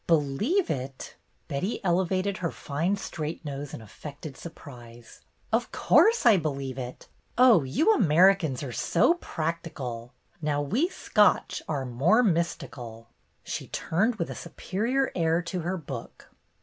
[0.07, 1.13] "Believe it!"
[1.47, 5.21] Betty elevated her fine straight nose in affected surprise.
[5.53, 7.07] "Of course I believe it.
[7.37, 10.11] Oh, you Americans are so practi cal!
[10.41, 13.09] Now we Scotch are more mystical."
[13.43, 16.31] She turned with a superior air to her book.